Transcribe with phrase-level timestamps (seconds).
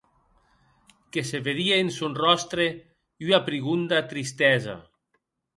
[1.11, 2.65] Que se vedie en sòn ròstre
[3.27, 4.75] ua prigonda tristesa.